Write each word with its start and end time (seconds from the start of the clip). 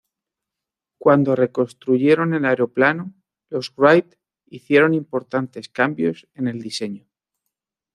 Cuando 0.97 1.35
reconstruyeron 1.35 2.33
el 2.33 2.45
aeroplano, 2.45 3.13
los 3.51 3.71
Wright 3.77 4.15
hicieron 4.47 4.95
importantes 4.95 5.69
cambios 5.69 6.27
en 6.33 6.47
el 6.47 6.59
diseño. 6.59 7.05